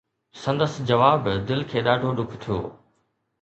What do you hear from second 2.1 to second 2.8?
ڏک ٿيو.